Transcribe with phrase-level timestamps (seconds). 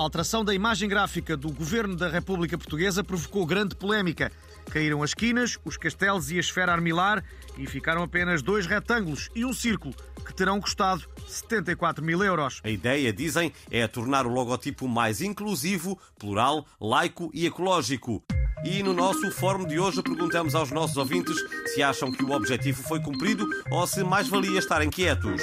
[0.00, 4.32] A alteração da imagem gráfica do Governo da República Portuguesa provocou grande polémica.
[4.70, 7.22] Caíram as quinas, os castelos e a esfera armilar
[7.58, 12.62] e ficaram apenas dois retângulos e um círculo, que terão custado 74 mil euros.
[12.64, 18.24] A ideia, dizem, é tornar o logotipo mais inclusivo, plural, laico e ecológico.
[18.64, 21.36] E no nosso fórum de hoje perguntamos aos nossos ouvintes
[21.74, 25.42] se acham que o objetivo foi cumprido ou se mais valia estarem quietos.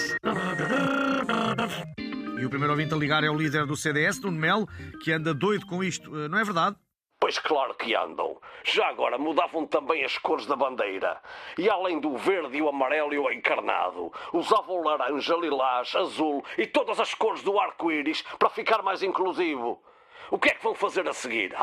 [2.39, 4.67] E o primeiro ouvinte a ligar é o líder do CDS, Nuno Melo,
[5.03, 6.15] que anda doido com isto.
[6.15, 6.75] Eh, não é verdade?
[7.19, 8.39] Pois claro que andam.
[8.63, 11.19] Já agora mudavam também as cores da bandeira.
[11.57, 16.99] E além do verde o amarelo e o encarnado, usavam laranja, lilás, azul e todas
[16.99, 19.81] as cores do arco-íris para ficar mais inclusivo.
[20.29, 21.55] O que é que vão fazer a seguir?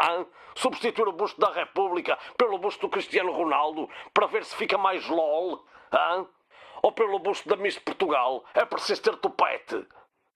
[0.57, 5.07] Substituir o busto da República pelo busto do Cristiano Ronaldo para ver se fica mais
[5.07, 5.65] LOL?
[6.83, 8.45] Ou pelo busto da Miss Portugal?
[8.55, 9.87] É preciso ter topete.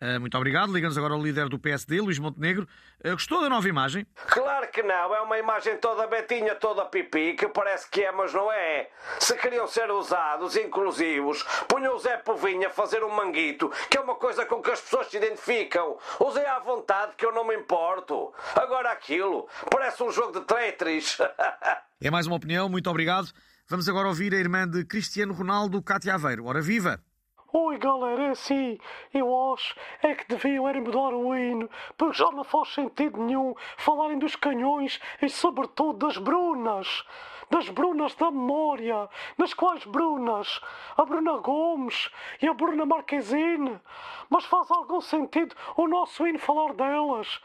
[0.01, 0.73] Uh, muito obrigado.
[0.73, 2.69] Liga-nos agora ao líder do PSD, Luís Montenegro.
[3.05, 4.07] Uh, gostou da nova imagem?
[4.29, 5.15] Claro que não.
[5.15, 8.89] É uma imagem toda betinha, toda pipi, que parece que é, mas não é.
[9.19, 14.01] Se queriam ser usados, inclusivos, punham o Zé Povinho a fazer um manguito, que é
[14.01, 15.99] uma coisa com que as pessoas se identificam.
[16.21, 18.33] Usei à vontade, que eu não me importo.
[18.55, 21.19] Agora aquilo, parece um jogo de Tetris.
[22.01, 22.69] é mais uma opinião.
[22.69, 23.29] Muito obrigado.
[23.69, 26.47] Vamos agora ouvir a irmã de Cristiano Ronaldo, Cátia Aveiro.
[26.47, 27.03] Ora viva!
[27.51, 28.79] Oi galera, é assim,
[29.15, 33.55] eu acho é que deviam era mudar o hino, porque já não faz sentido nenhum
[33.79, 37.07] falarem dos canhões e sobretudo das brunas.
[37.49, 39.09] Das brunas da memória.
[39.39, 40.61] Das quais brunas?
[40.95, 42.11] A Bruna Gomes
[42.43, 43.81] e a Bruna Marquezine.
[44.29, 47.41] Mas faz algum sentido o nosso hino falar delas?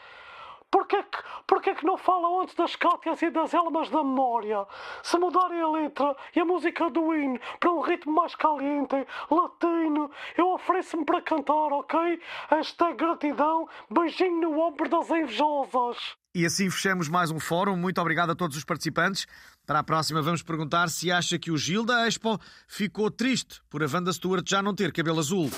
[0.74, 4.66] Porquê que, porquê que não falam antes das Cátias e das Elmas da memória?
[5.04, 8.96] Se mudarem a letra e a música do hino para um ritmo mais caliente,
[9.30, 12.20] latino, eu ofereço-me para cantar, ok?
[12.50, 15.98] Esta é gratidão, beijinho no ombro das invejosas.
[16.34, 17.78] E assim fechamos mais um fórum.
[17.78, 19.28] Muito obrigado a todos os participantes.
[19.68, 23.84] Para a próxima vamos perguntar se acha que o Gil da Expo ficou triste por
[23.84, 25.52] a Wanda Stewart já não ter cabelo azul.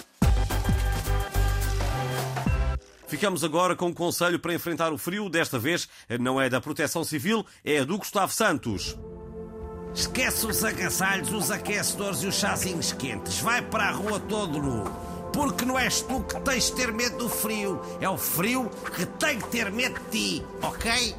[3.07, 5.29] Ficamos agora com um conselho para enfrentar o frio.
[5.29, 5.87] Desta vez
[6.19, 8.97] não é da Proteção Civil, é do Gustavo Santos.
[9.93, 13.39] Esquece os agasalhos, os aquecedores e os chazinhos quentes.
[13.39, 14.83] Vai para a rua todo nu.
[15.31, 17.81] Porque não és tu que tens de ter medo do frio.
[18.01, 21.15] É o frio que tem que ter medo de ti, ok?